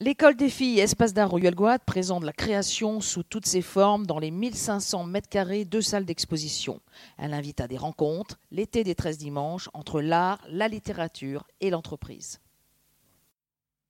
[0.00, 4.20] L'école des filles Espace d'art Royal Guad présente la création sous toutes ses formes dans
[4.20, 6.80] les 1500 mètres carrés de salles d'exposition.
[7.16, 12.38] Elle invite à des rencontres, l'été des 13 dimanches, entre l'art, la littérature et l'entreprise.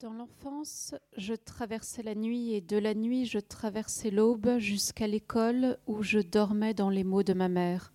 [0.00, 5.76] Dans l'enfance, je traversais la nuit et de la nuit, je traversais l'aube jusqu'à l'école
[5.86, 7.92] où je dormais dans les mots de ma mère.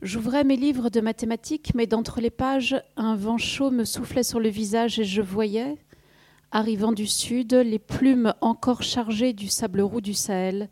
[0.00, 4.40] J'ouvrais mes livres de mathématiques, mais d'entre les pages, un vent chaud me soufflait sur
[4.40, 5.76] le visage et je voyais,
[6.54, 10.70] arrivant du sud, les plumes encore chargées du sable roux du Sahel,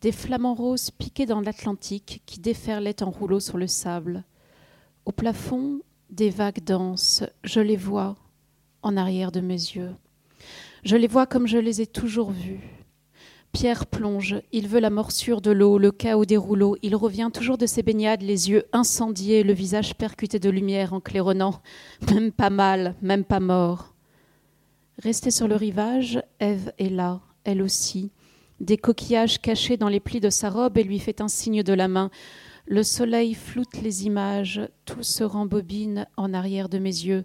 [0.00, 4.24] des flamants roses piqués dans l'Atlantique qui déferlaient en rouleaux sur le sable.
[5.06, 5.80] Au plafond,
[6.10, 8.16] des vagues denses, je les vois
[8.82, 9.94] en arrière de mes yeux.
[10.82, 12.60] Je les vois comme je les ai toujours vus.
[13.52, 17.58] Pierre plonge, il veut la morsure de l'eau, le chaos des rouleaux, il revient toujours
[17.58, 21.60] de ses baignades, les yeux incendiés, le visage percuté de lumière en claironnant,
[22.10, 23.92] même pas mal, même pas mort.
[24.98, 28.10] Restée sur le rivage, Ève est là, elle aussi.
[28.60, 31.72] Des coquillages cachés dans les plis de sa robe et lui fait un signe de
[31.72, 32.10] la main.
[32.66, 37.24] Le soleil floute les images, tout se rembobine en arrière de mes yeux.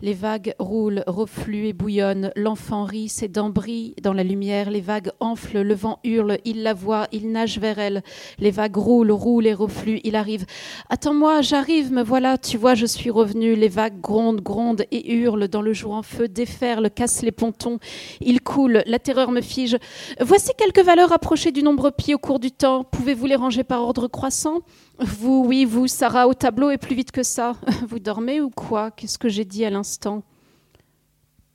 [0.00, 2.30] Les vagues roulent, refluent et bouillonnent.
[2.36, 4.70] L'enfant rit, ses dents brillent dans la lumière.
[4.70, 8.02] Les vagues enflent, le vent hurle, il la voit, il nage vers elle.
[8.38, 10.00] Les vagues roulent, roulent et refluent.
[10.04, 10.46] Il arrive.
[10.88, 13.54] Attends-moi, j'arrive, me voilà, tu vois, je suis revenu.
[13.56, 17.78] Les vagues grondent, grondent et hurlent dans le jour en feu, déferlent, cassent les pontons.
[18.20, 19.76] Il coule, la terreur me fige.
[20.20, 22.84] Voici quelques valeurs approchées du nombre pi au cours du temps.
[22.84, 24.60] Pouvez-vous les ranger par ordre croissant?
[24.98, 27.54] Vous, oui, vous, Sarah, au tableau et plus vite que ça.
[27.88, 28.90] Vous dormez ou quoi?
[28.90, 30.24] Qu'est-ce que j'ai dit à l'instant?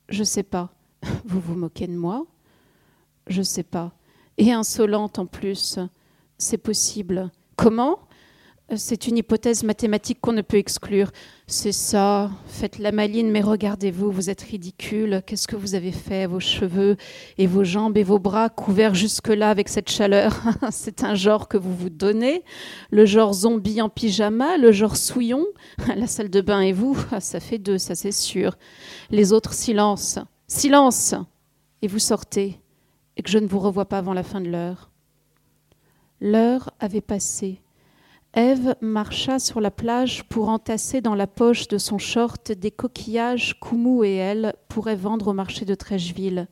[0.08, 0.70] Je sais pas.
[1.24, 2.26] Vous vous moquez de moi?
[3.26, 3.92] Je sais pas.
[4.38, 5.78] Et insolente en plus.
[6.38, 7.30] C'est possible.
[7.56, 7.98] Comment?
[8.76, 11.10] C'est une hypothèse mathématique qu'on ne peut exclure.
[11.46, 15.22] C'est ça, faites la maline, mais regardez-vous, vous êtes ridicule.
[15.26, 16.26] Qu'est-ce que vous avez fait?
[16.26, 16.96] Vos cheveux
[17.36, 20.40] et vos jambes et vos bras couverts jusque-là avec cette chaleur.
[20.70, 22.42] C'est un genre que vous vous donnez.
[22.90, 25.44] Le genre zombie en pyjama, le genre souillon.
[25.96, 28.56] La salle de bain et vous, ça fait deux, ça c'est sûr.
[29.10, 30.18] Les autres, silence.
[30.48, 31.14] Silence
[31.82, 32.60] Et vous sortez,
[33.16, 34.90] et que je ne vous revois pas avant la fin de l'heure.
[36.20, 37.60] L'heure avait passé.
[38.36, 43.60] Ève marcha sur la plage pour entasser dans la poche de son short des coquillages
[43.60, 46.48] qu'Oumou et elle pourraient vendre au marché de Trècheville.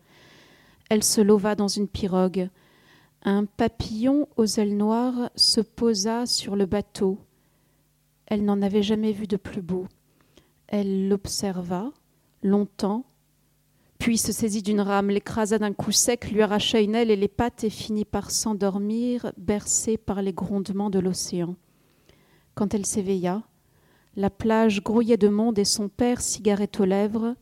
[0.90, 2.50] Elle se leva dans une pirogue.
[3.24, 7.18] Un papillon aux ailes noires se posa sur le bateau.
[8.26, 9.88] Elle n'en avait jamais vu de plus beau.
[10.68, 11.90] Elle l'observa
[12.44, 13.04] longtemps,
[13.98, 17.26] puis se saisit d'une rame, l'écrasa d'un coup sec, lui arracha une aile et les
[17.26, 21.56] pattes et finit par s'endormir, bercée par les grondements de l'océan.
[22.54, 23.42] Quand elle s'éveilla,
[24.16, 27.34] la plage grouillait de monde et son père, cigarette aux lèvres,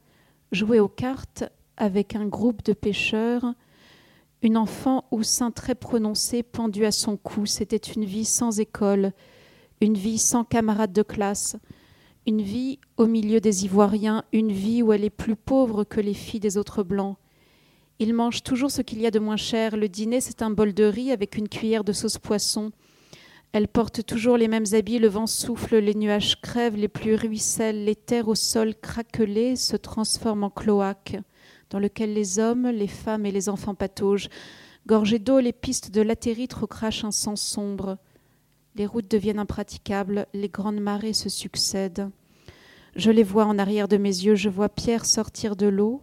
[0.52, 1.44] jouait aux cartes
[1.76, 3.54] avec un groupe de pêcheurs,
[4.42, 7.46] une enfant au sein très prononcé pendu à son cou.
[7.46, 9.12] C'était une vie sans école,
[9.80, 11.56] une vie sans camarades de classe,
[12.26, 16.14] une vie au milieu des Ivoiriens, une vie où elle est plus pauvre que les
[16.14, 17.16] filles des autres blancs.
[17.98, 19.76] Ils mangent toujours ce qu'il y a de moins cher.
[19.76, 22.72] Le dîner, c'est un bol de riz avec une cuillère de sauce poisson.
[23.52, 27.84] Elle porte toujours les mêmes habits, le vent souffle, les nuages crèvent, les pluies ruissellent,
[27.84, 31.16] les terres au sol craquelées se transforment en cloaque,
[31.70, 34.28] dans lequel les hommes, les femmes et les enfants pataugent.
[34.86, 37.98] Gorgées d'eau, les pistes de latérite recrachent un sang sombre.
[38.76, 42.08] Les routes deviennent impraticables, les grandes marées se succèdent.
[42.94, 46.02] Je les vois en arrière de mes yeux, je vois Pierre sortir de l'eau,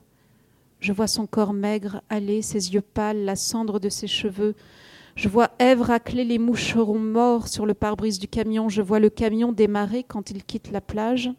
[0.81, 4.55] je vois son corps maigre aller, ses yeux pâles, la cendre de ses cheveux,
[5.17, 8.69] je vois Ève racler les moucherons morts sur le pare-brise du camion.
[8.69, 11.31] Je vois le camion démarrer quand il quitte la plage.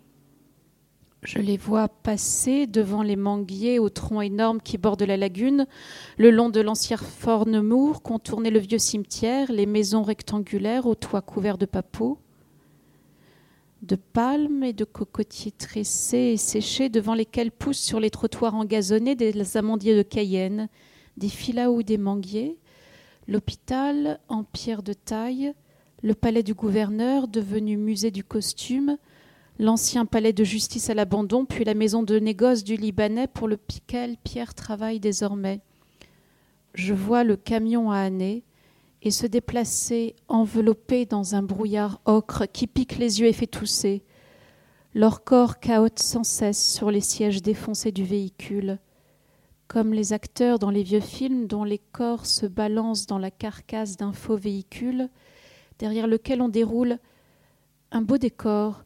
[1.23, 5.69] Je les vois passer devant les manguiers aux troncs énormes qui bordent la lagune,
[6.17, 11.23] le long de l'ancien fort Nemours, contourner le vieux cimetière, les maisons rectangulaires aux toits
[11.23, 12.19] couverts de papeaux,
[13.83, 19.15] de palmes et de cocotiers tressés et séchés devant lesquels poussent sur les trottoirs engazonnés
[19.15, 20.69] des amandiers de Cayenne,
[21.17, 22.59] des filaos ou des manguiers,
[23.29, 25.53] l'hôpital en pierre de taille,
[26.03, 28.97] le palais du gouverneur devenu musée du costume,
[29.59, 34.17] l'ancien palais de justice à l'abandon, puis la maison de négoce du Libanais pour lequel
[34.25, 35.61] Pierre travaille désormais.
[36.75, 38.45] Je vois le camion à année
[39.03, 44.03] et se déplacer enveloppé dans un brouillard ocre qui pique les yeux et fait tousser.
[44.95, 48.79] Leur corps caote sans cesse sur les sièges défoncés du véhicule
[49.69, 53.97] comme les acteurs dans les vieux films dont les corps se balancent dans la carcasse
[53.97, 55.11] d'un faux véhicule,
[55.79, 56.99] derrière lequel on déroule
[57.91, 58.85] un beau décor,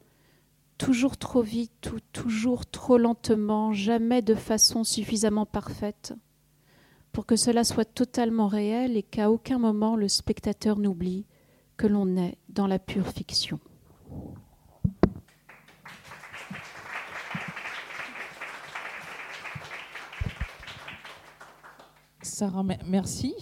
[0.78, 6.14] toujours trop vite ou toujours trop lentement, jamais de façon suffisamment parfaite.
[7.12, 11.26] pour que cela soit totalement réel et qu'à aucun moment le spectateur n'oublie
[11.76, 13.60] que l'on est dans la pure fiction.
[22.32, 23.34] Sarah, merci.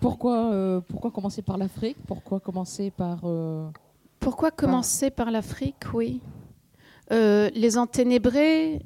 [0.00, 1.96] Pourquoi, euh, pourquoi commencer par l'Afrique?
[2.08, 3.20] Pourquoi commencer par...
[3.22, 3.68] Euh,
[4.18, 5.76] pourquoi commencer par l'Afrique?
[5.94, 6.20] Oui.
[7.12, 8.80] Euh, les enténébrés,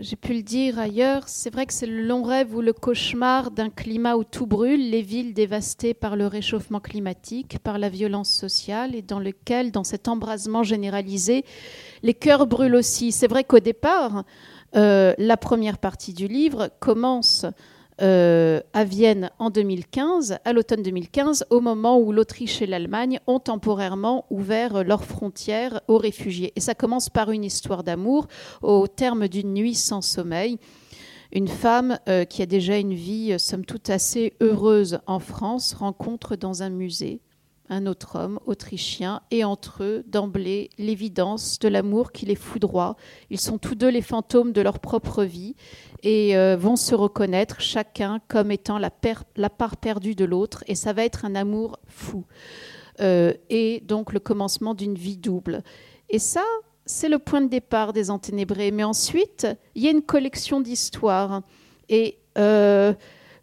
[0.00, 3.50] j'ai pu le dire ailleurs, c'est vrai que c'est le long rêve ou le cauchemar
[3.50, 8.30] d'un climat où tout brûle, les villes dévastées par le réchauffement climatique, par la violence
[8.30, 11.44] sociale, et dans lequel, dans cet embrasement généralisé,
[12.02, 13.12] les cœurs brûlent aussi.
[13.12, 14.24] C'est vrai qu'au départ,
[14.72, 17.44] la première partie du livre commence
[18.02, 23.38] euh, à Vienne en 2015, à l'automne 2015, au moment où l'Autriche et l'Allemagne ont
[23.38, 26.52] temporairement ouvert leurs frontières aux réfugiés.
[26.56, 28.26] Et ça commence par une histoire d'amour
[28.62, 30.58] au terme d'une nuit sans sommeil.
[31.32, 35.74] Une femme euh, qui a déjà une vie, euh, somme toute, assez heureuse en France,
[35.74, 37.20] rencontre dans un musée
[37.68, 42.96] un autre homme autrichien, et entre eux, d'emblée, l'évidence de l'amour qui les foudroie.
[43.30, 45.56] Ils sont tous deux les fantômes de leur propre vie,
[46.04, 50.92] et euh, vont se reconnaître chacun comme étant la, part perdue de l'autre, et ça
[50.92, 52.24] va être un amour fou.
[53.00, 55.62] Euh, et donc le commencement d'une vie double.
[56.10, 56.44] Et ça,
[56.86, 58.70] c'est le point de départ des Enténébrés.
[58.70, 61.42] Mais ensuite, il y a une collection d'histoires.
[61.88, 62.92] Et euh,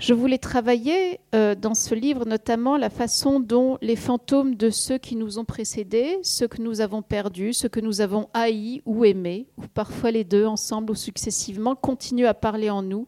[0.02, 4.98] je voulais travailler euh, dans ce livre notamment la façon dont les fantômes de ceux
[4.98, 9.06] qui nous ont précédés, ceux que nous avons perdus, ceux que nous avons haïs ou
[9.06, 13.08] aimés, ou parfois les deux ensemble ou successivement, continuent à parler en nous,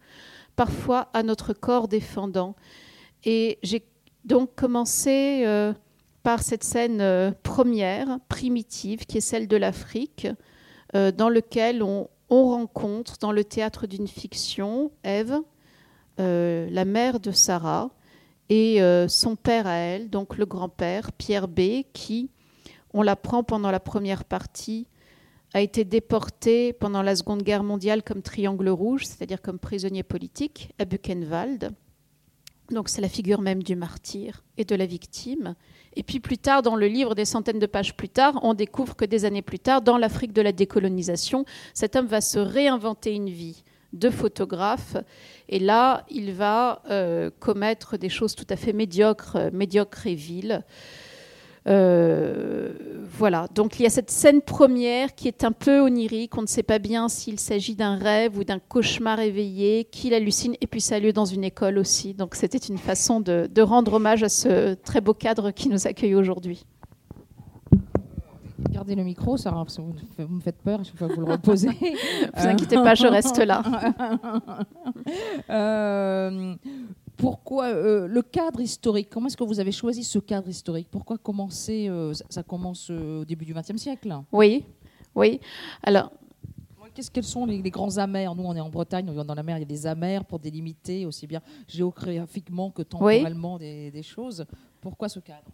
[0.56, 2.56] parfois à notre corps défendant.
[3.24, 3.84] Et j'ai
[4.24, 5.74] donc commencé euh,
[6.22, 10.28] par cette scène euh, première, primitive, qui est celle de l'Afrique,
[10.94, 15.42] dans lequel on, on rencontre dans le théâtre d'une fiction Ève,
[16.18, 17.90] la mère de Sarah
[18.50, 22.30] et euh, son père à elle, donc le grand-père, Pierre B, qui,
[22.94, 24.88] on l'apprend pendant la première partie,
[25.54, 30.72] a été déporté pendant la Seconde Guerre mondiale comme triangle rouge, c'est-à-dire comme prisonnier politique,
[30.80, 31.72] à Buchenwald.
[32.72, 35.56] Donc c'est la figure même du martyr et de la victime.
[35.96, 38.96] Et puis plus tard, dans le livre, des centaines de pages plus tard, on découvre
[38.96, 43.14] que des années plus tard, dans l'Afrique de la décolonisation, cet homme va se réinventer
[43.14, 43.64] une vie
[43.94, 44.98] de photographe.
[45.50, 50.16] Et là, il va euh, commettre des choses tout à fait médiocres, euh, médiocres et
[50.16, 50.64] viles.
[51.66, 52.74] Euh,
[53.18, 56.48] voilà, donc il y a cette scène première qui est un peu onirique, on ne
[56.48, 60.82] sait pas bien s'il s'agit d'un rêve ou d'un cauchemar éveillé, qu'il hallucine, et puis
[60.82, 62.14] ça a lieu dans une école aussi.
[62.16, 66.16] Donc c'était une façon de rendre hommage à ce très beau cadre qui nous accueille
[66.16, 66.66] aujourd'hui.
[68.74, 69.66] Gardez le micro, Sarah,
[70.18, 71.68] vous me faites peur chaque fois que vous le reposez.
[71.68, 71.74] ne
[72.42, 73.62] vous inquiétez pas, je reste là.
[75.50, 76.56] Euh,
[77.18, 80.88] pourquoi euh, le cadre historique Comment est-ce que vous avez choisi ce cadre historique?
[80.90, 84.16] Pourquoi commencer euh, ça, commence au début du XXe siècle?
[84.32, 84.66] Oui,
[85.16, 85.40] oui.
[85.84, 86.12] Alors,
[86.94, 88.36] Qu'est-ce quels sont les, grands amers?
[88.36, 90.24] Nous, on est en Bretagne, on vit dans la mer, il y a des amers
[90.26, 94.46] pour délimiter aussi bien géographiquement que temporellement des, choses.
[94.84, 95.50] Pourquoi ce cadre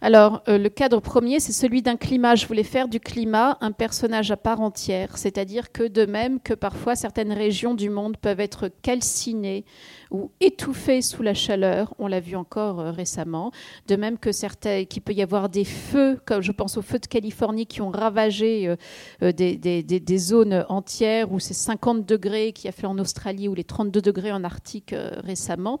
[0.00, 2.36] alors, euh, le cadre premier, c'est celui d'un climat.
[2.36, 6.54] Je voulais faire du climat un personnage à part entière, c'est-à-dire que de même que
[6.54, 9.66] parfois certaines régions du monde peuvent être calcinées
[10.10, 13.50] ou étouffées sous la chaleur, on l'a vu encore euh, récemment,
[13.88, 16.98] de même que certains, qu'il peut y avoir des feux, comme je pense aux feux
[16.98, 18.74] de Californie qui ont ravagé
[19.22, 23.64] euh, des, zones entières, ou ces 50 degrés qui a fait en Australie ou les
[23.64, 24.94] 32 degrés en Arctique
[25.24, 25.80] récemment.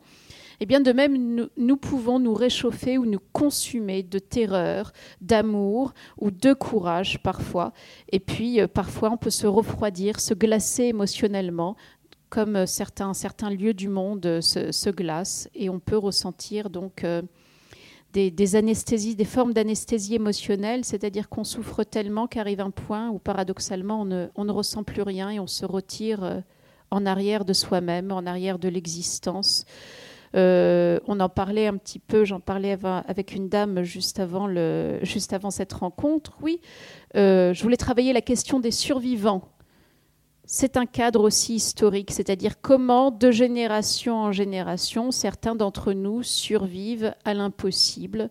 [0.60, 6.32] Eh bien, de même, nous, pouvons nous réchauffer ou nous consumer de terreur, d'amour ou
[6.32, 7.72] de courage parfois.
[8.10, 11.76] Et puis, euh, parfois, on peut se refroidir, se glacer émotionnellement,
[12.28, 15.48] comme euh, certains, certains lieux du monde euh, se, glacent.
[15.54, 17.06] Et on peut ressentir donc
[18.12, 24.00] des, anesthésies, des formes d'anesthésie émotionnelle, c'est-à-dire qu'on souffre tellement qu'arrive un point où, paradoxalement,
[24.00, 26.42] on ne, on ne, ressent plus rien et on se retire
[26.90, 29.64] en arrière de soi-même, en arrière de l'existence.
[30.36, 35.72] Euh, on en parlait un petit peu, j'en parlais avec une dame juste avant, cette
[35.72, 36.36] rencontre.
[36.42, 36.60] Oui,
[37.16, 39.48] euh, je voulais travailler la question des survivants.
[40.50, 47.14] C'est un cadre aussi historique, c'est-à-dire comment, de génération en génération, certains d'entre nous survivent
[47.24, 48.30] à l'impossible.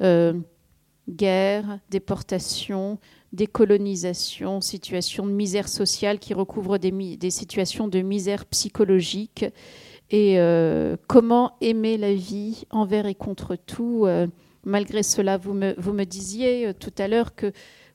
[0.00, 0.34] Euh,
[1.08, 2.98] guerre, déportation,
[3.32, 9.44] décolonisation, situation de misère sociale qui recouvre des situations de misère psychologique
[10.14, 14.04] et euh, comment aimer la vie envers et contre tout.
[14.06, 14.28] Euh,
[14.64, 17.50] malgré cela, vous me, disiez euh, tout à l'heure que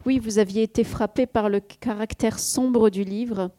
[0.05, 3.51] oui, vous aviez été frappé par le caractère sombre du livre.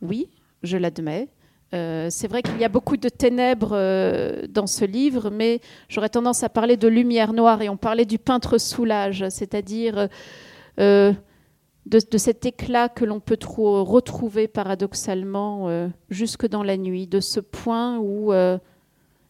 [0.00, 0.30] Oui,
[0.62, 1.28] je l'admets.
[1.70, 3.76] C'est vrai qu'il y a beaucoup de ténèbres
[4.48, 5.60] dans ce livre, mais
[5.90, 10.08] j'aurais tendance à parler de lumière noire et on parlait du peintre soulage, c'est-à-dire
[11.88, 17.98] de, cet éclat que l'on peut retrouver paradoxalement jusque dans la nuit, de ce point
[17.98, 18.32] où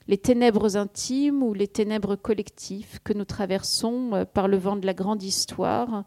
[0.08, 4.94] les ténèbres intimes ou les ténèbres collectives que nous traversons par le vent de la
[4.94, 6.04] grande histoire,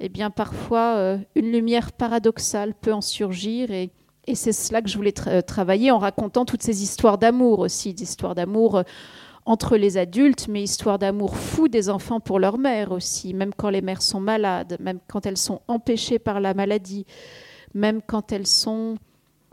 [0.00, 3.70] eh bien parfois une lumière paradoxale peut en surgir
[4.26, 7.92] et c'est cela que je voulais euh, travailler en racontant toutes ces histoires d'amour aussi,
[7.92, 8.82] des histoires d'amour euh,
[9.44, 13.70] entre les adultes, mais histoires d'amour fou des enfants pour leur mère aussi, même quand
[13.70, 17.06] les mères sont malades, même quand elles sont empêchées par la maladie,
[17.74, 18.96] même quand elles sont,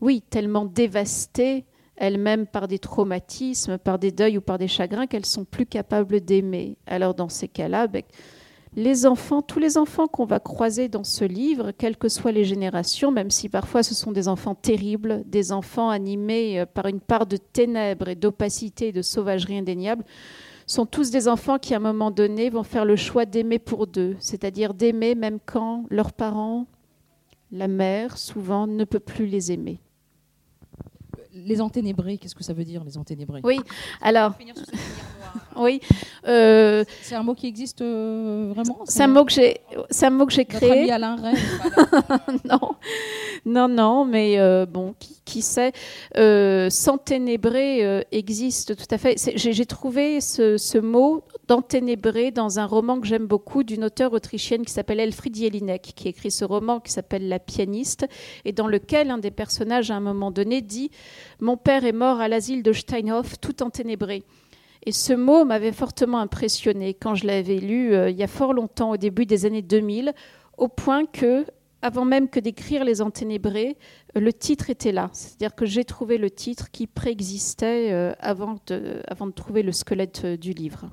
[0.02, 1.66] oui, tellement dévastées
[2.00, 6.22] elles-mêmes par des traumatismes, par des deuils ou par des chagrins qu'elles sont plus capables
[6.22, 6.78] d'aimer.
[6.88, 8.04] Alors dans ces cas-là, ben,
[8.76, 12.46] les enfants, tous les enfants qu'on va croiser dans ce livre, quelles que soient les
[12.46, 17.00] générations, même si parfois ce sont des enfants terribles, des enfants animés euh, par une
[17.00, 20.06] part de ténèbres et d'opacité et de sauvagerie indéniable,
[20.68, 23.88] sont tous des enfants qui, à un moment donné, vont faire le choix d'aimer pour
[23.88, 26.68] deux, c'est-à-dire d'aimer même quand leurs parents,
[27.52, 29.80] la mère, souvent, ne peut plus les aimer.
[31.46, 33.60] Les enténébrés, qu'est-ce que ça veut dire, les enténébrés Oui,
[34.02, 34.34] alors.
[35.56, 35.82] Oui.
[36.28, 40.12] Euh, c'est un mot qui existe euh, vraiment C'est un mot que j'ai, c'est un
[40.12, 40.82] mot que j'ai créé.
[40.82, 42.76] Notre Alain Rennes, non,
[43.46, 45.72] non, non, mais euh, bon, qui, sait
[46.70, 49.16] S'enténébrer existe tout à fait.
[49.36, 54.64] J'ai, trouvé ce, ce mot d'enténébrer dans un roman que j'aime beaucoup d'une auteure autrichienne
[54.64, 58.06] qui s'appelle Elfriede Jelinek, qui écrit ce roman qui s'appelle La pianiste,
[58.46, 60.92] et dans lequel un des personnages à un moment donné dit
[61.40, 64.24] Mon père est mort à l'asile de Steinhof, tout enténébré.
[64.86, 68.54] Et ce mot m'avait fortement impressionné quand je l'avais lu euh, il y a fort
[68.54, 70.14] longtemps, au début des années 2000,
[70.60, 71.48] au point que,
[71.82, 73.76] avant même que d'écrire Les Enténébrés,
[74.16, 75.10] euh, le titre était là.
[75.14, 80.54] C'est-à-dire que j'ai trouvé le titre qui préexistait euh, avant de trouver le squelette du
[80.54, 80.86] livre.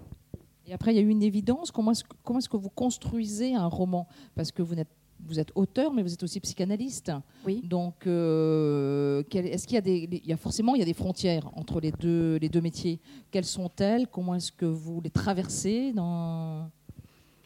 [0.66, 1.70] Et après, il y a eu une évidence.
[1.70, 4.08] Comment est-ce, comment est-ce que vous construisez un roman?
[4.34, 4.88] Parce que vous n'êtes
[5.24, 7.12] vous êtes auteur, mais vous êtes aussi psychanalyste.
[7.46, 7.62] Oui.
[7.64, 10.94] Donc, euh, est-ce qu'il y a des, il y a forcément il y a des
[10.94, 13.00] frontières entre les deux, les deux métiers.
[13.30, 14.06] Quelles sont-elles?
[14.08, 16.70] Comment est-ce que vous les traversez dans?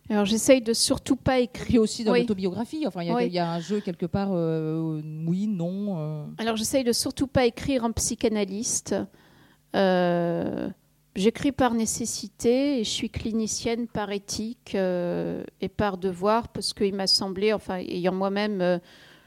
[0.09, 1.77] Alors j'essaye de surtout pas écrire.
[1.77, 5.99] Et aussi dans l'autobiographie, enfin il y, a un jeu quelque part, euh, oui, non.
[5.99, 6.25] Euh.
[6.39, 8.97] Alors j'essaye de surtout pas écrire en psychanalyste.
[11.17, 16.95] J'écris par nécessité et je suis clinicienne par éthique euh, et par devoir parce qu'il
[16.95, 18.79] m'a semblé, enfin, ayant moi-même, euh,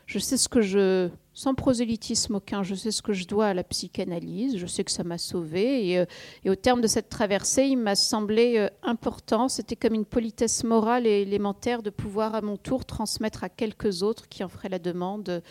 [0.06, 3.54] je sais ce que je, sans prosélytisme aucun, je sais ce que je dois à
[3.54, 6.06] la psychanalyse, je sais que ça m'a sauvée et, euh,
[6.46, 11.06] et, au terme de cette traversée, il m'a semblé important, c'était comme une politesse morale
[11.06, 14.80] et élémentaire de pouvoir à mon tour transmettre à quelques autres qui en feraient la
[14.80, 15.44] demande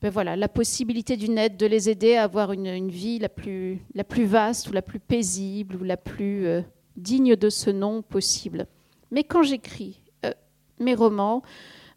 [0.00, 3.80] ben voilà, la possibilité d'une aide, de les aider à avoir une, vie la plus,
[4.24, 6.62] vaste ou la plus paisible ou la plus euh,
[6.96, 8.66] digne de ce nom possible.
[9.10, 10.32] Mais quand j'écris euh,
[10.78, 11.42] mes romans,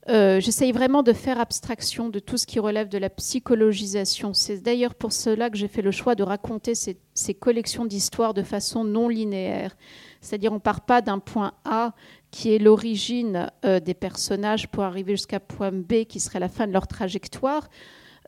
[0.10, 4.34] euh, j'essaye vraiment de faire abstraction de tout ce qui relève de la psychologisation.
[4.34, 6.98] C'est d'ailleurs pour cela que j'ai fait le choix de raconter ces,
[7.36, 9.76] collections d'histoires de façon non linéaire.
[10.20, 11.94] C'est-à-dire on ne part pas d'un point A
[12.32, 16.66] qui est l'origine euh, des personnages pour arriver jusqu'à point B qui serait la fin
[16.66, 17.70] de leur trajectoire.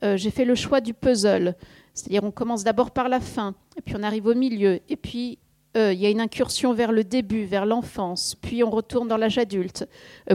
[0.04, 1.56] Euh, j'ai fait le choix du puzzle.
[1.94, 5.38] C'est-à-dire on commence d'abord par la fin, et puis on arrive au milieu, et puis
[5.76, 9.38] il y a une incursion vers le début, vers l'enfance, puis on retourne dans l'âge
[9.38, 9.88] adulte,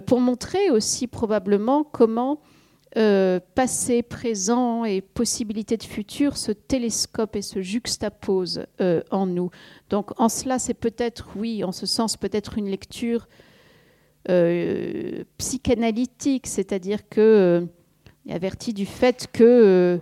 [0.06, 2.40] pour montrer aussi probablement comment
[2.96, 9.50] euh, passé, présent et possibilité de futur se télescopent et se juxtaposent euh, en nous.
[9.90, 13.28] Donc en cela, c'est peut-être, oui, en ce sens, peut-être une lecture
[14.30, 17.66] euh, psychanalytique, c'est-à-dire que,
[18.30, 20.00] averti du fait que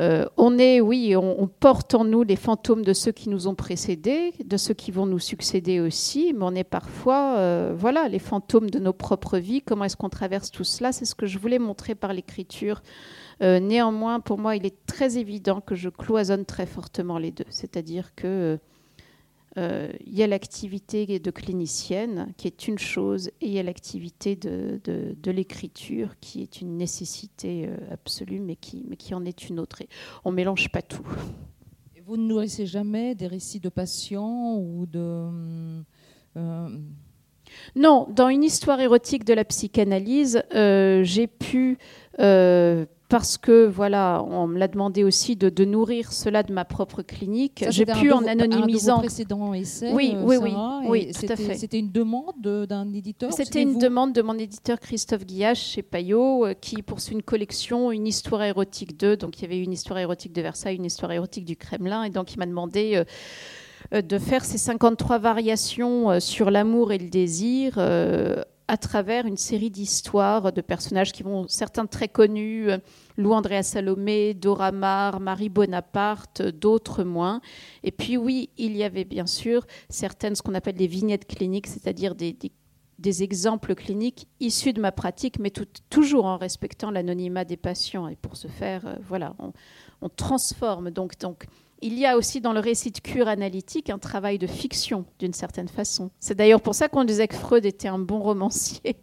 [0.00, 3.54] euh, on est, oui, on, porte en nous les fantômes de ceux qui nous ont
[3.54, 8.18] précédés, de ceux qui vont nous succéder aussi, mais on est parfois, euh, voilà, les
[8.18, 9.62] fantômes de nos propres vies.
[9.62, 10.90] Comment est-ce qu'on traverse tout cela?
[10.90, 12.82] C'est ce que je voulais montrer par l'écriture.
[13.42, 17.46] Euh, néanmoins, pour moi, il est très évident que je cloisonne très fortement les deux,
[17.50, 18.58] c'est-à-dire que
[19.56, 24.34] il y a l'activité de clinicienne qui est une chose et il y a l'activité
[24.34, 29.48] de, de, l'écriture qui est une nécessité euh, absolue mais qui, mais qui en est
[29.48, 29.82] une autre.
[30.24, 31.06] on ne mélange pas tout.
[32.04, 35.30] vous ne nourrissez jamais des récits de patients ou de...
[36.36, 36.68] Euh,
[37.76, 41.78] non, dans une histoire érotique de la psychanalyse, j'ai pu
[43.14, 47.64] parce que voilà, on me l'a demandé aussi de, nourrir cela de ma propre clinique.
[47.68, 48.98] J'ai pu en anonymisant.
[48.98, 49.92] précédents essais.
[49.92, 50.52] Oui, oui, oui,
[50.88, 51.54] oui, tout à fait.
[51.54, 53.32] C'était une demande d'un éditeur.
[53.32, 57.92] C'était une demande de mon éditeur Christophe Guillache chez Payot, euh, qui poursuit une collection,
[57.92, 59.16] une histoire érotique 2.
[59.16, 62.10] Donc il y avait une histoire érotique de Versailles, une histoire érotique du Kremlin, et
[62.10, 62.96] donc il m'a demandé.
[62.96, 63.04] Euh,
[63.92, 67.74] euh, de faire ces 53 variations sur l'amour et le désir
[68.66, 72.78] à travers une série d'histoires de personnages qui vont, certains très connus, euh,
[73.16, 77.40] Lou Andrea Salomé, Dora Maar, Marie Bonaparte, d'autres moins.
[77.82, 81.66] Et puis oui, il y avait bien sûr certaines, ce qu'on appelle des vignettes cliniques,
[81.66, 82.36] c'est-à-dire des,
[82.98, 85.52] des, exemples cliniques issus de ma pratique, mais
[85.90, 88.08] toujours en respectant l'anonymat des patients.
[88.08, 89.52] Et pour ce faire, euh, voilà, on,
[90.00, 91.46] on transforme donc, donc
[91.84, 95.34] il y a aussi dans le récit de cure analytique un travail de fiction, d'une
[95.34, 96.10] certaine façon.
[96.18, 98.96] C'est d'ailleurs pour ça qu'on disait que Freud était un bon romancier.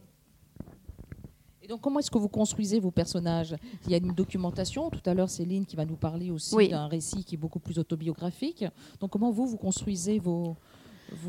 [1.61, 3.55] Et donc, comment est-ce que vous construisez vos personnages?
[3.85, 4.89] Il y a une documentation.
[4.89, 7.77] Tout à l'heure, Céline qui va nous parler aussi d'un récit qui est beaucoup plus
[7.77, 8.65] autobiographique.
[8.99, 10.57] Donc, comment vous, vous construisez vos,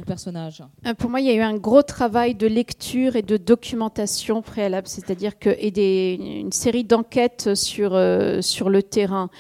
[0.06, 0.62] personnages?
[0.86, 4.42] Euh, Pour moi, il y a eu un gros travail de lecture et de documentation
[4.42, 9.30] préalable, c'est-à-dire que une série d'enquêtes sur, euh, sur le terrain.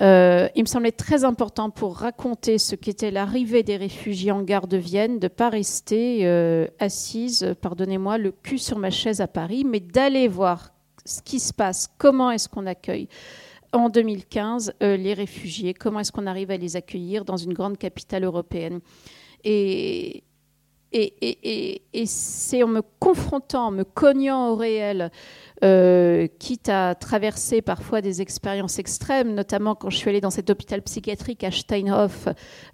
[0.00, 4.68] Euh, il me semblait très important pour raconter ce qu'était l'arrivée des réfugiés en gare
[4.68, 6.24] de Vienne, de ne pas rester
[6.78, 10.70] assise, pardonnez-moi, le cul sur ma chaise à Paris, mais d'aller voir
[11.04, 13.08] ce qui se passe, comment est-ce qu'on accueille
[13.72, 17.78] en 2015 euh, les réfugiés, comment est-ce qu'on arrive à les accueillir dans une grande
[17.78, 18.80] capitale européenne.
[19.44, 20.24] Et,
[20.92, 25.10] et, et, c'est en me confrontant, en me cognant au réel,
[25.62, 30.48] euh, quitte à traverser parfois des expériences extrêmes, notamment quand je suis allée dans cet
[30.48, 32.28] hôpital psychiatrique à Steinhof,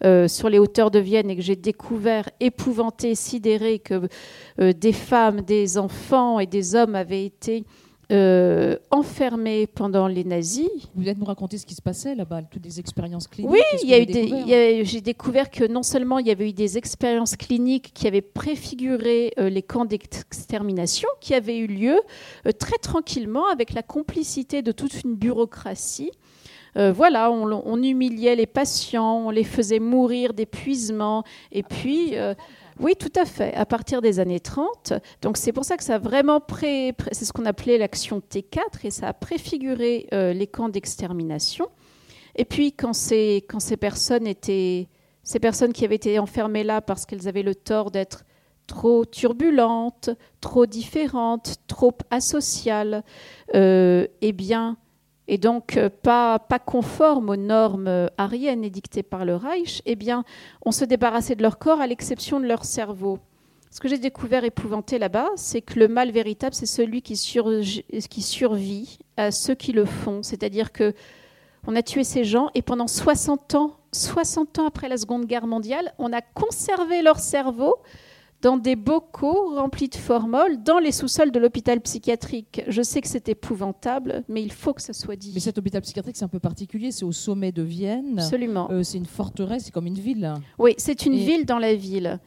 [0.05, 4.09] euh, sur les hauteurs de Vienne, et que j'ai découvert, épouvanté, sidéré, que
[4.61, 7.65] euh, des femmes, des enfants et des hommes avaient été
[8.13, 10.69] euh, enfermé pendant les nazis.
[10.95, 15.01] Vous voulez nous raconter ce qui se passait là-bas, toutes les expériences cliniques Oui, j'ai
[15.01, 19.49] découvert que non seulement il y avait eu des expériences cliniques qui avaient préfiguré euh,
[19.49, 21.99] les camps d'extermination, qui avaient eu lieu
[22.47, 26.11] euh, très tranquillement avec la complicité de toute une bureaucratie.
[26.77, 32.15] Voilà, on, on, humiliait les patients, on les faisait mourir d'épuisement, et puis
[32.81, 33.55] oui, tout à fait.
[33.55, 34.95] À partir des années 30.
[35.23, 38.85] Donc c'est pour ça que ça a vraiment pré, c'est ce qu'on appelait l'action T4
[38.85, 41.69] et ça a préfiguré euh, les camps d'extermination.
[42.35, 44.89] Et puis quand ces, quand ces personnes étaient
[45.23, 48.25] ces personnes qui avaient été enfermées là parce qu'elles avaient le tort d'être
[48.67, 50.11] trop turbulentes,
[50.41, 53.05] trop différentes, trop asociales,
[53.55, 54.77] euh, eh bien,
[55.27, 60.25] et donc euh, pas, conformes aux normes euh, ariennes édictées par le Reich, eh bien,
[60.65, 63.19] on se débarrassait de leur corps à l'exception de leur cerveau.
[63.71, 68.23] Ce que j'ai découvert épouvanté là-bas, c'est que le mal véritable, c'est celui qui, qui,
[68.23, 70.23] survit à ceux qui le font.
[70.23, 70.95] C'est-à-dire que
[71.67, 75.47] on a tué ces gens et pendant 60 ans, 60 ans après la Seconde Guerre
[75.47, 77.79] mondiale, on a conservé leur cerveau
[78.45, 82.63] dans des bocaux remplis de formol dans les sous-sols de l'hôpital psychiatrique.
[82.69, 85.31] Je sais que c'est épouvantable, mais il faut que ça soit dit.
[85.33, 86.93] Mais cet hôpital psychiatrique, c'est un peu particulier.
[86.93, 88.19] C'est au sommet de Vienne.
[88.19, 88.71] Absolument.
[88.71, 90.35] Euh, c'est une forteresse, c'est comme une ville.
[90.59, 92.21] Oui, c'est une ville dans la ville.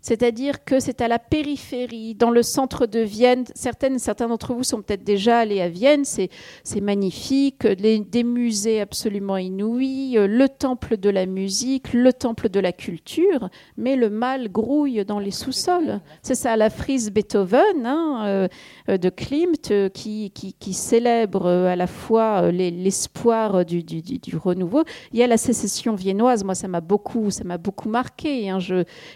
[0.00, 3.44] C'est-à-dire que c'est à la périphérie, dans le centre de Vienne.
[3.54, 6.04] Certaines, certains d'entre vous sont peut-être déjà allés à Vienne.
[6.04, 6.30] C'est,
[6.80, 7.66] magnifique.
[7.66, 13.50] des musées absolument inouïs, euh, le temple de la musique, le temple de la culture.
[13.76, 16.00] Mais le mal grouille dans les sous-sols.
[16.22, 18.48] C'est ça, la frise Beethoven hein, euh,
[18.88, 23.84] euh, de Klimt qui, qui, célèbre à la fois l'espoir du,
[24.36, 24.84] renouveau.
[25.12, 26.44] Il y a la sécession viennoise.
[26.44, 28.48] Moi, ça m'a beaucoup, ça m'a beaucoup marqué.
[28.48, 28.58] Hein.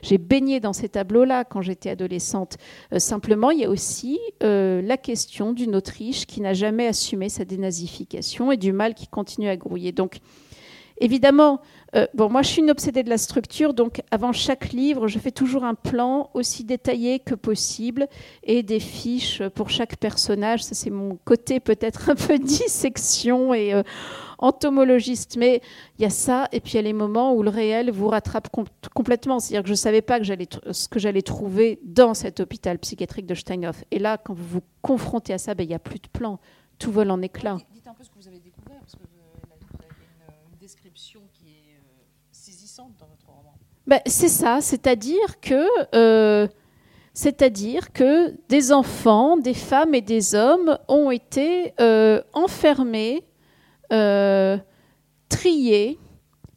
[0.02, 2.58] J'ai baigné dans ces tableaux-là quand j'étais adolescente.
[2.92, 7.28] Euh, simplement, il y a aussi euh, la question d'une Autriche qui n'a jamais assumé
[7.28, 9.92] sa dénazification et du mal qui continue à grouiller.
[10.98, 11.60] Évidemment,
[11.94, 15.18] euh, bon, moi je suis une obsédée de la structure, donc avant chaque livre, je
[15.18, 18.08] fais toujours un plan aussi détaillé que possible
[18.42, 20.62] et des fiches pour chaque personnage.
[20.62, 23.82] Ça, c'est mon côté peut-être un peu dissection et
[24.38, 25.36] entomologiste.
[25.36, 25.60] Mais
[25.98, 28.08] il y a ça, et puis il y a les moments où le réel vous
[28.08, 28.48] rattrape
[28.94, 29.40] complètement.
[29.40, 33.34] C'est-à-dire que je ne savais pas ce que j'allais trouver dans cet hôpital psychiatrique de
[33.34, 33.84] Steinhoff.
[33.90, 36.38] Et là, quand vous vous confrontez à ça, ben, il n'y a plus de plan.
[36.78, 37.58] Tout vole en éclats.
[37.72, 38.80] Dites un peu ce que vous avez découvert,
[40.64, 41.82] description qui est euh,
[42.32, 43.54] saisissante dans votre roman.
[43.86, 45.66] Ben, c'est ça, c'est-à-dire que...
[45.94, 46.48] Euh,
[47.92, 53.24] que des enfants, des femmes et des hommes ont été euh, enfermés
[55.28, 56.00] triés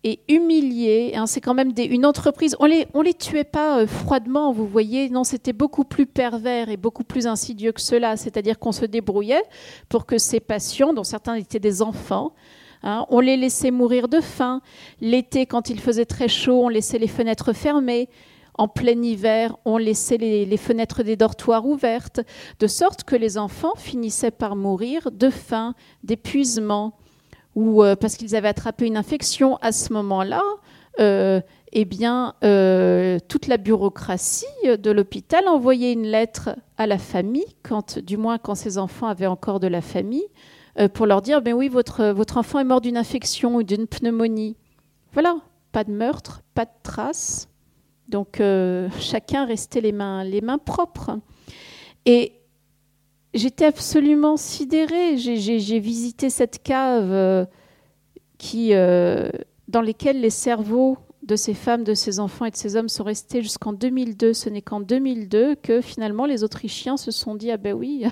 [0.04, 1.13] et humiliés.
[1.15, 2.56] Hein, c'est quand même une entreprise.
[2.60, 5.10] On les, on les tuait pas froidement, vous voyez.
[5.10, 8.17] Non, c'était beaucoup plus pervers et beaucoup plus insidieux que cela.
[8.17, 9.43] C'est-à-dire qu'on se débrouillait
[9.89, 12.34] pour que ces patients, dont certains étaient des enfants,
[12.84, 14.62] hein, on les laissait mourir de faim.
[15.02, 18.10] L'été, quand il faisait très chaud, on laissait les fenêtres fermées.
[18.58, 22.22] En plein hiver, on laissait les, fenêtres des dortoirs ouvertes,
[22.60, 26.98] de sorte que les enfants finissaient par mourir de faim, d'épuisement,
[27.54, 29.58] ou euh, parce qu'ils avaient attrapé une infection.
[29.58, 30.42] À ce moment-là,
[31.00, 31.40] euh,
[31.72, 38.00] eh bien, euh, toute la bureaucratie de l'hôpital envoyait une lettre à la famille, quand,
[38.00, 40.26] du moins quand ces enfants avaient encore de la famille,
[40.94, 44.56] pour leur dire, ben oui, votre, votre enfant est mort d'une infection ou d'une pneumonie.
[45.13, 45.38] Voilà,
[45.72, 47.50] pas de meurtre, pas de traces.
[48.08, 51.20] Donc euh, chacun restait les mains, propres.
[52.06, 52.34] Et
[53.34, 55.18] j'étais absolument sidérée.
[55.18, 57.46] J'ai visité cette cave euh,
[58.38, 59.30] qui, euh,
[59.68, 63.04] dans laquelle les cerveaux de ces femmes, de ces enfants et de ces hommes sont
[63.04, 64.34] restés jusqu'en 2002.
[64.34, 68.06] Ce n'est qu'en 2002 que finalement les Autrichiens se sont dit ah ben oui,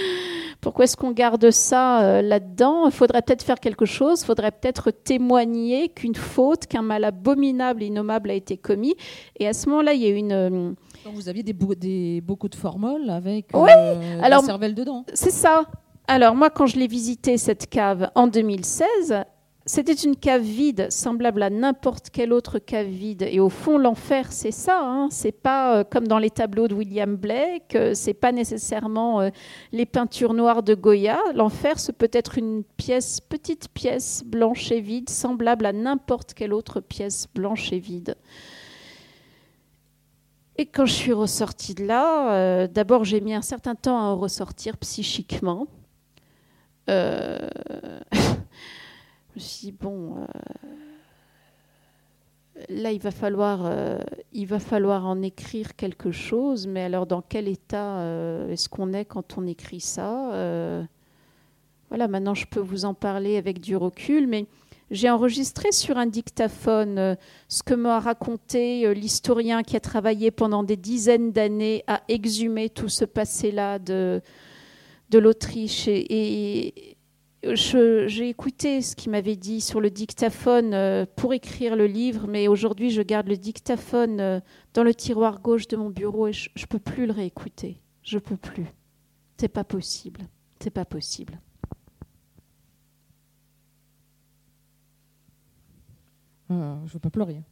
[0.60, 2.86] pourquoi est-ce qu'on garde ça euh, là-dedans?
[2.86, 4.22] Il faudrait peut-être faire quelque chose.
[4.22, 8.96] Il faudrait peut-être témoigner qu'une faute, qu'un mal abominable et innommable a été commis.
[9.38, 10.72] Et à ce moment-là, il y a une euh,
[11.14, 15.04] vous aviez des, beaucoup de formoles avec euh, la cervelle dedans.
[15.14, 15.64] C'est ça.
[16.06, 19.24] Alors moi, quand je l'ai visité cette cave en 2016,
[19.68, 23.28] c'était une cave vide, semblable à n'importe quelle autre cave vide.
[23.30, 24.80] Et au fond, l'enfer, c'est ça.
[24.82, 25.08] Hein.
[25.10, 27.74] C'est pas euh, comme dans les tableaux de William Blake.
[27.74, 29.28] Euh, c'est pas nécessairement euh,
[29.72, 31.20] les peintures noires de Goya.
[31.34, 36.80] L'enfer, c'est peut-être une pièce, petite pièce blanche et vide, semblable à n'importe quelle autre
[36.80, 38.14] pièce blanche et vide.
[40.56, 44.16] Et quand je suis ressortie de là, d'abord j'ai mis un certain temps à en
[44.16, 45.68] ressortir psychiquement.
[49.38, 50.26] Me suis dit, bon, euh,
[52.68, 53.98] là, il va, falloir, euh,
[54.32, 58.92] il va falloir en écrire quelque chose, mais alors dans quel état euh, est-ce qu'on
[58.92, 60.86] est quand on écrit ça
[61.88, 64.46] Voilà, maintenant, je peux vous en parler avec du recul, mais
[64.90, 70.76] j'ai enregistré sur un dictaphone ce que m'a raconté l'historien qui a travaillé pendant des
[70.76, 74.20] dizaines d'années à exhumer tout ce passé-là de,
[75.10, 75.86] de l'Autriche.
[75.88, 76.97] et,
[77.42, 82.48] j'ai écouté ce qu'il m'avait dit sur le dictaphone euh, pour écrire le livre, mais
[82.48, 84.40] aujourd'hui je garde le dictaphone euh,
[84.74, 87.80] dans le tiroir gauche de mon bureau et je ne peux plus le réécouter.
[88.02, 88.66] Je peux plus.
[89.36, 90.22] C'est pas possible.
[90.60, 91.38] C'est pas possible.
[96.50, 97.42] Euh, je veux pas pleurer.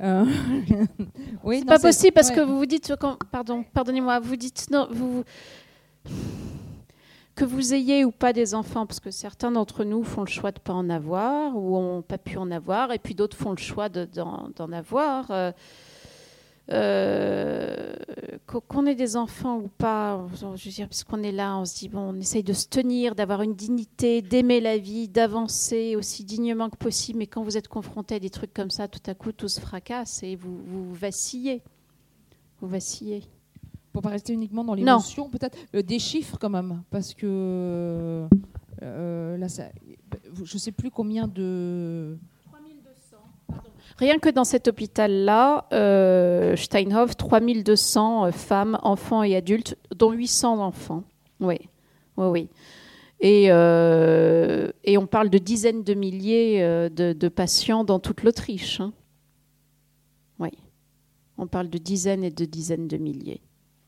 [1.44, 2.94] oui, c'est pas possible parce que vous vous dites,
[3.30, 5.24] pardon, pardonnez-moi, vous dites non, vous
[7.34, 10.52] que vous ayez ou pas des enfants, parce que certains d'entre nous font le choix
[10.52, 13.50] de ne pas en avoir ou n'ont pas pu en avoir, et puis d'autres font
[13.50, 15.30] le choix d'en avoir.
[15.30, 15.50] Euh,
[16.70, 17.94] euh,
[18.46, 21.74] qu'on ait des enfants ou pas, je veux dire, parce qu'on est là, on se
[21.74, 26.24] dit, bon, on essaye de se tenir, d'avoir une dignité, d'aimer la vie, d'avancer aussi
[26.24, 29.14] dignement que possible, mais quand vous êtes confronté à des trucs comme ça, tout à
[29.14, 31.62] coup, tout se fracasse et vous, vous vacillez.
[32.60, 33.24] Vous vacillez
[33.94, 38.26] pour pas rester uniquement dans l'émotion, peut-être euh, des chiffres quand même, parce que
[38.82, 39.66] euh, là, ça,
[40.42, 42.18] je sais plus combien de.
[42.50, 43.16] 3200.
[43.98, 51.04] Rien que dans cet hôpital-là, euh, Steinhoff, 3200 femmes, enfants et adultes, dont 800 enfants.
[51.38, 51.60] Oui,
[52.16, 52.48] oui, oui.
[53.20, 58.80] Et, et on parle de dizaines de milliers de, patients dans toute l'Autriche.
[58.80, 58.92] Hein.
[60.40, 60.50] Oui,
[61.38, 63.40] on parle de dizaines et de dizaines de milliers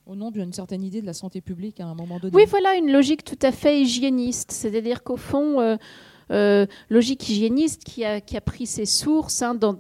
[0.07, 2.35] au nom d'une certaine idée de la santé publique à un moment donné.
[2.35, 4.53] Oui, voilà une logique tout à fait hygiéniste.
[4.53, 5.77] C'est-à-dire qu'au fond, euh,
[6.31, 9.73] euh, logique hygiéniste qui a, pris ses sources hein, dans,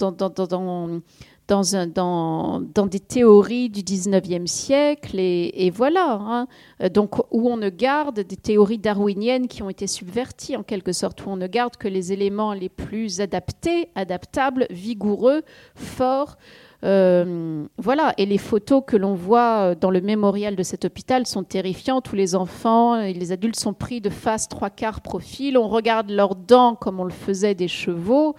[2.86, 6.18] des théories du 19e siècle, et, et voilà.
[6.20, 6.48] Hein.
[6.88, 11.24] Donc, où on ne garde des théories darwiniennes qui ont été subverties, en quelque sorte,
[11.24, 15.42] où on ne garde que les éléments les plus adaptés, adaptables, vigoureux,
[15.76, 16.36] forts,
[16.84, 21.42] euh, voilà, et les photos que l'on voit dans le mémorial de cet hôpital sont
[21.42, 22.04] terrifiantes.
[22.04, 25.58] Tous les enfants et les adultes sont pris de face trois quarts profil.
[25.58, 28.34] On regarde leurs dents comme on le faisait des chevaux.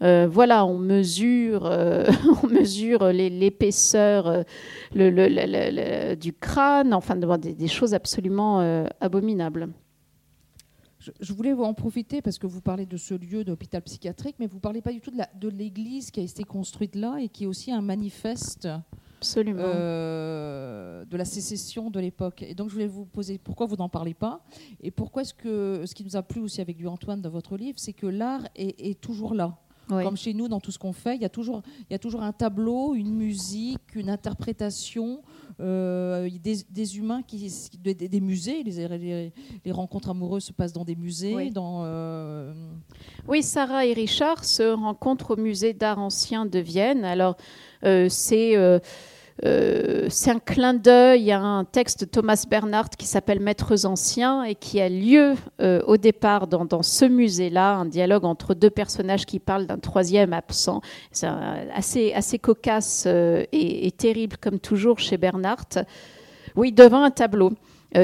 [0.00, 2.04] Euh, voilà, on mesure, euh,
[3.12, 4.44] l'épaisseur
[4.94, 9.68] du crâne, enfin des choses absolument abominables
[11.20, 14.56] je, voulais en profiter parce que vous parlez de ce lieu d'hôpital psychiatrique, mais vous
[14.56, 17.46] ne parlez pas du tout de l'église qui a été construite là et qui est
[17.46, 18.68] aussi un manifeste
[19.18, 19.62] Absolument.
[19.64, 22.42] Euh, de la sécession de l'époque.
[22.42, 24.44] Et donc je voulais vous poser pourquoi vous n'en parlez pas
[24.80, 27.56] et pourquoi est-ce que ce qui nous a plu aussi avec lui Antoine dans votre
[27.56, 29.58] livre, c'est que l'art est, toujours là.
[29.88, 31.16] Comme chez nous dans tout ce qu'on fait.
[31.16, 35.22] Il y, a toujours, il y a toujours un tableau, une musique, une interprétation,
[35.60, 37.50] euh, des, humains, qui,
[37.82, 38.62] des, des musées.
[38.62, 39.32] Les,
[39.64, 41.34] les, rencontres amoureuses se passent dans des musées.
[41.34, 41.50] Oui.
[41.50, 42.52] Dans, euh,
[43.26, 47.04] oui, Sarah et Richard se rencontrent au musée d'art ancien de Vienne.
[47.04, 47.36] Alors,
[47.84, 48.54] euh, c'est
[49.44, 54.42] euh, c'est un clin d'œil à un texte de Thomas Bernhardt qui s'appelle Maîtres anciens
[54.42, 59.26] et qui a lieu euh, au départ dans, ce musée-là, un dialogue entre deux personnages
[59.26, 60.80] qui parlent d'un troisième absent.
[61.12, 61.28] C'est
[61.74, 65.84] assez, assez cocasse euh, et, terrible comme toujours chez Bernhardt.
[66.56, 67.52] Oui, devant un tableau.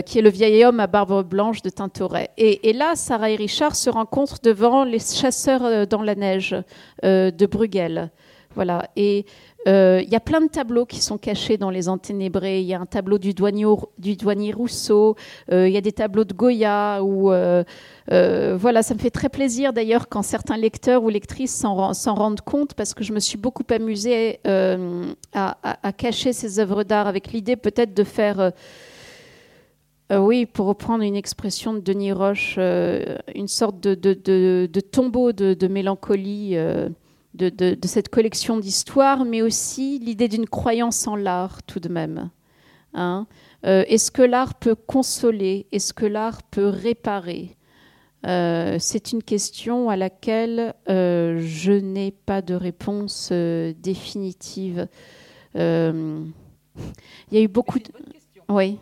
[0.06, 2.30] qui est le vieil homme à barbe blanche de Tintoret.
[2.38, 6.56] Et, et, là, Sarah et Richard se rencontrent devant les chasseurs dans la neige
[7.02, 8.10] de Bruegel.
[8.54, 8.88] Voilà.
[8.96, 9.26] Et
[9.66, 12.61] euh, il y a plein de tableaux qui sont cachés dans les Enténébrés.
[12.61, 13.66] Il y a un tableau du douanier,
[13.98, 15.16] du douanier Rousseau.
[15.53, 17.03] Euh, il y a des tableaux de Goya.
[17.03, 17.64] Où, euh,
[18.09, 22.74] voilà, ça me fait très plaisir d'ailleurs quand certains lecteurs ou lectrices s'en rendent compte
[22.74, 27.94] parce que je me suis beaucoup amusée à, cacher ces œuvres d'art avec l'idée peut-être
[27.94, 28.53] de faire.
[30.12, 36.57] oui, pour reprendre une expression de Denis Roche, une sorte de, de tombeau de, mélancolie
[37.34, 42.30] de, cette collection d'histoires, mais aussi l'idée d'une croyance en l'art tout de même.
[42.94, 43.26] Hein.
[43.66, 45.66] Euh, est-ce que l'art peut consoler?
[45.72, 47.56] Est-ce que l'art peut réparer?
[48.26, 54.86] Euh, C'est une question à laquelle euh, je n'ai pas de réponse définitive.
[55.54, 56.32] Il
[57.32, 57.84] y a eu beaucoup de...
[58.48, 58.78] Oui.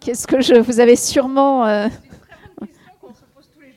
[0.00, 0.54] Qu'est-ce que je...
[0.54, 1.88] Vous avez sûrement...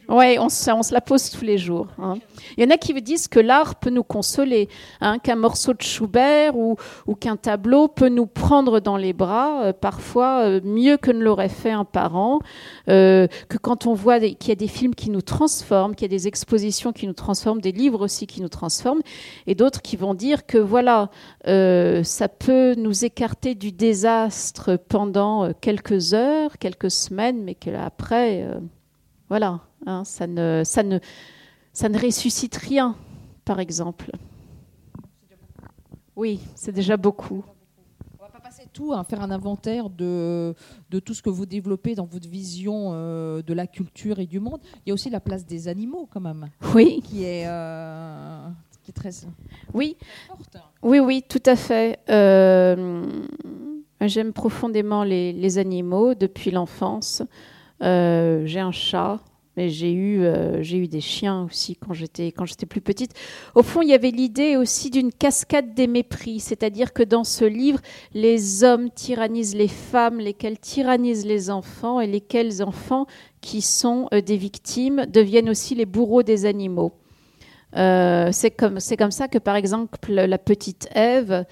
[0.10, 1.88] Oui, on, se, la pose tous les jours.
[2.00, 2.15] Hein.
[2.58, 4.70] Il y en a qui disent que l'art peut nous consoler,
[5.02, 6.78] hein, qu'un morceau de Schubert ou,
[7.20, 11.50] qu'un tableau peut nous prendre dans les bras, euh, parfois euh, mieux que ne l'aurait
[11.50, 12.39] fait un parent,
[12.89, 16.13] euh, que quand on voit qu'il y a des films qui nous transforment, qu'il y
[16.13, 19.02] a des expositions qui nous transforment, des livres aussi qui nous transforment,
[19.46, 21.10] et d'autres qui vont dire que voilà,
[21.46, 28.46] ça peut nous écarter du désastre pendant quelques heures, quelques semaines, mais que après,
[29.30, 29.62] voilà.
[29.86, 31.00] Hein, ça, ne, ça, ne,
[31.74, 32.96] ça ne ressuscite rien,
[33.46, 34.12] par exemple.
[36.16, 37.44] Oui, c'est déjà beaucoup.
[38.20, 40.56] On va pas passer tout à faire un inventaire de,
[40.90, 44.40] de tout ce que vous développez dans votre vision euh, de la culture et du
[44.40, 44.60] monde.
[44.86, 46.50] Il y a aussi la place des animaux, quand même.
[46.74, 47.02] Oui.
[47.04, 48.48] Qui est, euh,
[48.82, 49.12] qui est très,
[49.76, 49.96] oui.
[50.28, 50.58] forte.
[50.82, 52.00] Oui, oui, tout à fait.
[52.10, 53.06] Euh,
[54.02, 57.22] j'aime profondément les, les, animaux depuis l'enfance.
[57.82, 59.20] J'ai un chat
[59.58, 63.13] mais j'ai eu, euh, eu des chiens aussi quand j'étais, quand j'étais plus petite.
[63.56, 67.44] Au fond, il y avait l'idée aussi d'une cascade des mépris, c'est-à-dire que dans ce
[67.44, 67.80] livre,
[68.13, 73.08] les hommes tyrannisent les femmes, lesquels tyrannisent les enfants, et lesquels enfants
[73.42, 76.94] qui sont euh, des victimes deviennent aussi les bourreaux des animaux.
[77.78, 81.46] Euh, c'est comme, c'est comme ça que, par exemple, la petite Ève,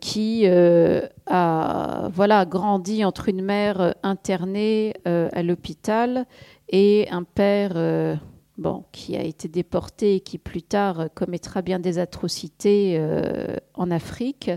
[0.00, 6.26] qui a voilà, grandi entre une mère internée à l'hôpital
[6.68, 8.16] et un père euh,
[8.58, 13.90] bon, qui a été déporté et qui plus tard commettra bien des atrocités euh, en
[13.90, 14.50] Afrique,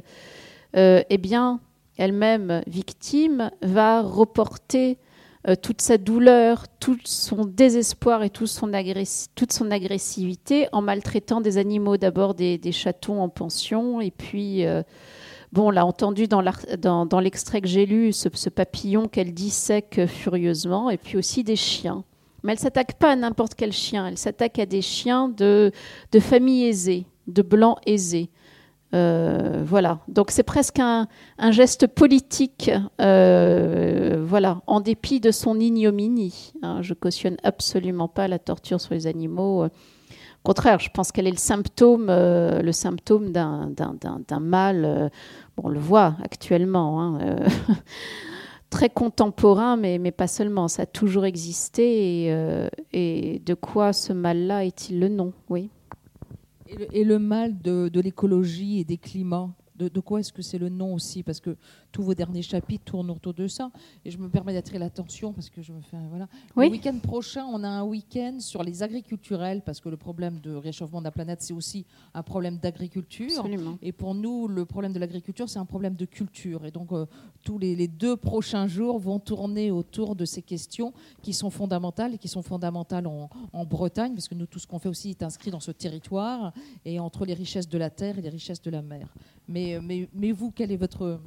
[0.76, 1.60] euh, eh bien,
[1.98, 4.98] elle-même victime, va reporter
[5.56, 12.34] toute sa douleur, tout son désespoir et toute son, agressivité en maltraitant des animaux, d'abord
[12.34, 14.66] des, chatons en pension, et puis
[15.54, 20.98] Bon, on l'a entendu dans l'extrait que j'ai lu, ce, papillon qu'elle dissèque furieusement, et
[20.98, 22.04] puis aussi des chiens.
[22.44, 25.72] Mais elle s'attaque pas à n'importe quel chien, elle s'attaque à des chiens de,
[26.12, 28.30] de famille aisée, de blancs aisés.
[28.94, 31.08] Euh, voilà, donc c'est presque un,
[31.52, 32.72] geste politique,
[33.02, 36.54] euh, voilà, en dépit de son ignominie.
[36.62, 36.82] Hein.
[36.82, 39.66] je cautionne absolument pas la torture sur les animaux.
[39.66, 39.70] Au
[40.44, 45.12] contraire, je pense qu'elle est le symptôme, euh, d'un mal.
[45.58, 47.02] on le voit actuellement.
[47.02, 47.38] Hein,
[48.70, 50.68] très contemporain, mais, mais pas seulement.
[50.68, 52.26] Ça a toujours existé.
[52.26, 55.34] Et, euh, et de quoi ce mal-là est-il le nom?
[55.50, 55.70] Oui.
[56.68, 60.70] Et le, mal de l'écologie et des climats de, de, quoi est-ce que c'est le
[60.70, 61.56] nom aussi Parce que
[61.92, 63.72] tous vos derniers chapitres tournent autour de ça.
[64.06, 65.98] Et je me permets d'attirer l'attention parce que je me fais.
[66.10, 66.28] Voilà.
[66.56, 70.54] Le week-end prochain, on a un week-end sur les agriculturels parce que le problème de
[70.54, 73.48] réchauffement de la planète, c'est aussi un problème d'agriculture.
[73.82, 76.66] Et pour nous, le problème de l'agriculture, c'est un problème de culture.
[76.66, 77.06] Et donc, euh,
[77.44, 82.18] tous les, deux prochains jours vont tourner autour de ces questions qui sont fondamentales et
[82.18, 85.24] qui sont fondamentales en, en Bretagne, parce que nous, tout ce qu'on fait aussi est
[85.24, 86.54] inscrit dans ce territoire
[86.86, 89.08] et entre les richesses de la terre et les richesses de la mer.
[89.48, 89.80] Mais,
[90.14, 91.20] mais, vous, quelle est votre,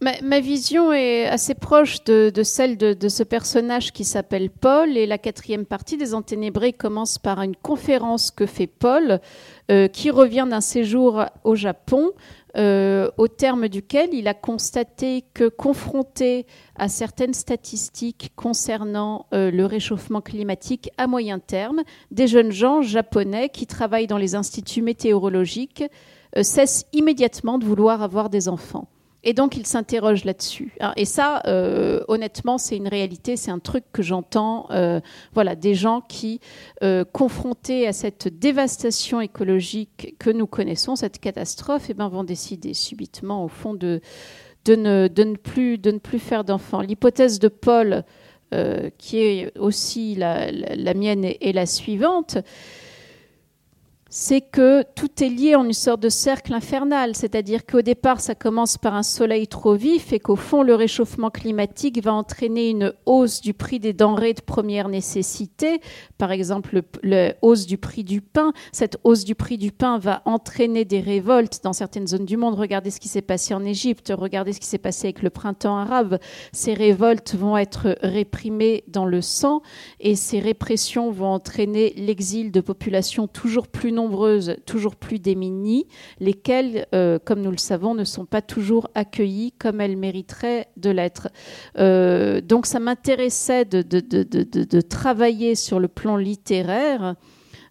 [0.00, 4.96] Ma, vision est assez proche de, celle de, ce personnage qui s'appelle Paul.
[4.96, 9.20] Et la quatrième partie des Enténébrés commence par une conférence que fait Paul,
[9.70, 12.10] euh, qui revient d'un séjour au Japon,
[12.56, 19.64] euh, au terme duquel il a constaté que confronté à certaines statistiques concernant euh, le
[19.66, 25.84] réchauffement climatique à moyen terme, des jeunes gens japonais qui travaillent dans les instituts météorologiques
[26.40, 28.88] cessent immédiatement de vouloir avoir des enfants.
[29.24, 30.72] Et donc, il s'interroge là-dessus.
[30.80, 30.92] Hein.
[30.96, 34.66] Et ça, euh, honnêtement, c'est une réalité, c'est un truc que j'entends.
[34.70, 35.00] Euh,
[35.32, 36.40] voilà, des gens qui,
[36.82, 42.74] euh, confrontés à cette dévastation écologique que nous connaissons, cette catastrophe, eh ben, vont décider
[42.74, 44.00] subitement, au fond, de,
[44.64, 46.80] de, ne, de ne, plus, de ne plus faire d'enfants.
[46.80, 48.04] L'hypothèse de Paul,
[48.98, 52.36] qui est aussi la, la, mienne, est la suivante
[54.14, 58.34] c'est que tout est lié en une sorte de cercle infernal, c'est-à-dire qu'au départ, ça
[58.34, 62.92] commence par un soleil trop vif et qu'au fond, le réchauffement climatique va entraîner une
[63.06, 65.80] hausse du prix des denrées de première nécessité,
[66.18, 68.52] par exemple la hausse du prix du pain.
[68.70, 72.54] Cette hausse du prix du pain va entraîner des révoltes dans certaines zones du monde.
[72.54, 75.78] Regardez ce qui s'est passé en Égypte, regardez ce qui s'est passé avec le printemps
[75.78, 76.18] arabe.
[76.52, 79.62] Ces révoltes vont être réprimées dans le sang
[80.00, 84.01] et ces répressions vont entraîner l'exil de populations toujours plus nombreuses
[84.66, 85.86] toujours plus démunies,
[86.20, 90.90] lesquelles, euh, comme nous le savons, ne sont pas toujours accueillies comme elles mériteraient de
[90.90, 91.28] l'être.
[91.78, 97.14] Euh, donc ça m'intéressait de, travailler sur le plan littéraire.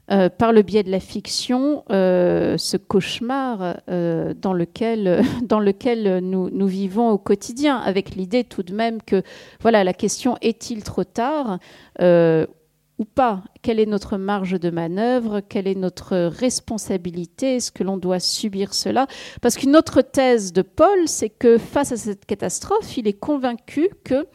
[0.10, 6.68] Euh, par le biais de la fiction, ce cauchemar dans lequel, dans lequel nous, nous,
[6.68, 9.22] vivons au quotidien, avec l'idée tout de même que
[9.62, 11.60] voilà, la question est-il trop tard?
[13.02, 15.40] Ou pas Quelle est notre marge de manœuvre?
[15.40, 17.56] Quelle est notre responsabilité?
[17.56, 19.08] Est-ce que l'on doit subir cela?
[19.42, 23.90] Parce qu'une autre thèse de Paul, c'est que face à cette catastrophe, il est convaincu
[24.04, 24.28] que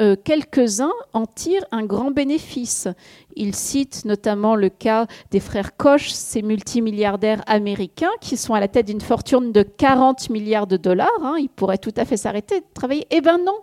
[0.00, 2.88] euh, quelques-uns en tirent un grand bénéfice.
[3.36, 8.68] Il cite notamment le cas des frères Koch, ces multimilliardaires américains qui sont à la
[8.68, 11.08] tête d'une fortune de 40 milliards de dollars.
[11.22, 11.36] Hein.
[11.38, 13.06] ils pourraient tout à fait s'arrêter de travailler.
[13.10, 13.56] Eh bien non,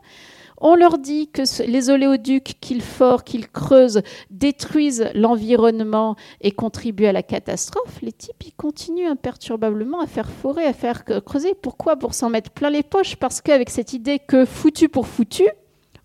[0.61, 7.11] on leur dit que les oléoducs qu'ils forent, qu'ils creusent, détruisent l'environnement et contribuent à
[7.11, 7.99] la catastrophe.
[8.03, 11.55] Les types, ils continuent imperturbablement à faire forer, à faire creuser.
[11.59, 11.95] Pourquoi?
[11.97, 13.15] Pour s'en mettre plein les poches.
[13.15, 15.47] Parce qu'avec cette idée que foutu pour foutu,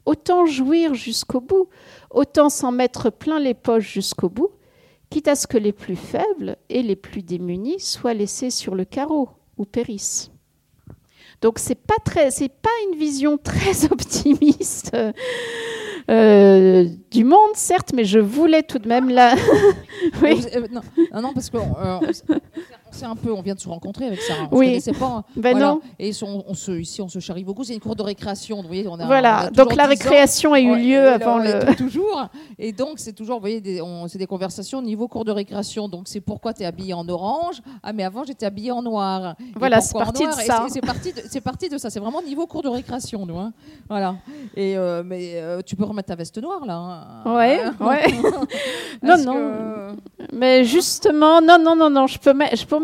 [0.07, 1.69] autant jouir jusqu'au bout,
[2.11, 4.51] autant s'en mettre plein les poches jusqu'au bout,
[5.11, 8.87] quitte à ce que les plus faibles et les plus démunis soient laissés sur le
[8.87, 10.31] carreau ou périssent.
[11.41, 14.97] Donc c'est pas très, c'est pas une vision très optimiste
[16.09, 19.35] euh, du monde, certes, mais je voulais tout de même la.
[20.23, 20.45] oui.
[20.55, 20.81] Euh, non,
[21.21, 22.39] non, parce que euh,
[22.97, 24.49] c'est un peu, on vient de se rencontrer avec Sarah.
[24.51, 24.81] On oui.
[24.99, 25.25] pas.
[25.37, 25.81] Ben non.
[25.99, 27.63] Et on se, ici, on se charrie beaucoup.
[27.65, 28.63] C'est une cour de récréation.
[28.63, 29.51] Vous voyez, on a, voilà.
[29.51, 31.75] donc la récréation a eu lieu avant le.
[31.77, 32.29] Toujours.
[32.59, 33.63] Et donc c'est toujours, vous voyez,
[34.09, 35.89] c'est des conversations au niveau cour de récréation.
[35.89, 37.61] Donc c'est pourquoi tu es habillé en orange?
[37.83, 39.37] Ah mais avant j'étais habillé en noir.
[39.55, 40.67] Voilà, c'est parti de ça.
[40.69, 41.91] C'est parti, de, parti de ça.
[41.91, 43.39] C'est vraiment niveau cour de récréation, nous.
[43.39, 43.53] Hein.
[43.89, 44.17] Voilà.
[44.57, 46.75] Et euh, mais euh, tu peux remettre ta veste noire là.
[46.77, 47.35] Hein.
[47.35, 48.07] Ouais, ouais.
[49.03, 49.97] non, non.
[50.33, 52.07] Mais justement, non, non, non, non.
[52.07, 52.79] Je peux, mettre, je peux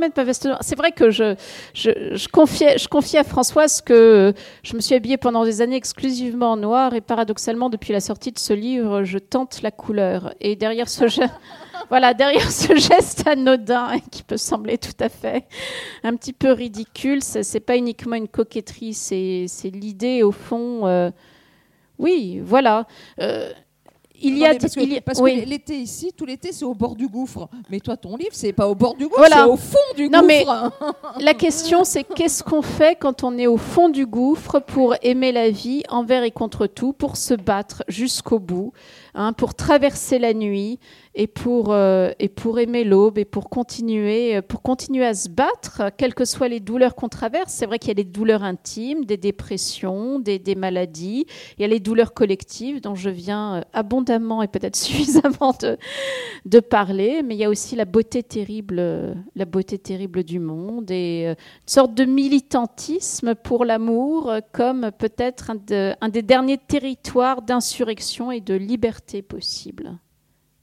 [0.60, 1.34] c'est vrai que je,
[1.74, 6.52] je, confiais, je confiais à Françoise que je me suis habillée pendant des années exclusivement
[6.52, 10.34] en noir et paradoxalement, depuis la sortie de ce livre, je tente la couleur.
[10.40, 11.32] Et derrière ce geste,
[11.88, 15.44] voilà, derrière ce geste anodin qui peut sembler tout à fait
[16.02, 20.86] un petit peu ridicule, c'est pas uniquement une coquetterie, c'est l'idée au fond.
[20.86, 21.10] Euh,
[21.98, 22.86] oui, voilà.
[23.20, 23.52] Euh,
[24.22, 27.48] il y a parce que, l'été ici, tout l'été, c'est au bord du gouffre.
[27.70, 30.22] Mais toi, ton livre, c'est pas au bord du gouffre, c'est au fond du non,
[30.26, 30.44] Mais
[31.20, 35.32] la question, c'est qu'est-ce qu'on fait quand on est au fond du gouffre pour aimer
[35.32, 38.72] la vie envers et contre tout, pour se battre jusqu'au bout,
[39.14, 40.78] hein, pour traverser la nuit
[41.14, 45.28] et pour, euh, et pour aimer l'aube et pour continuer, euh, pour continuer à se
[45.28, 47.52] battre, quelles que soient les douleurs qu'on traverse.
[47.52, 51.26] C'est vrai qu'il y a des douleurs intimes, des dépressions, des, maladies.
[51.58, 55.76] Il y a les douleurs collectives dont je viens euh, abondamment et peut-être suffisamment de,
[56.46, 58.76] de, parler, mais il y a aussi la beauté terrible,
[59.36, 65.94] la beauté terrible du monde et une sorte de militantisme pour l'amour comme peut-être un,
[66.00, 69.98] un des derniers territoires d'insurrection et de liberté possible.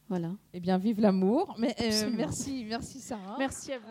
[0.09, 0.31] Voilà.
[0.53, 1.55] Eh bien, vive l'amour.
[1.59, 3.35] Mais euh, merci, merci Sarah.
[3.37, 3.85] Merci à vous.